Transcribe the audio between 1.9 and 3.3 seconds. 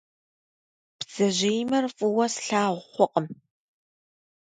фӏыуэ слъагъу хъукъым.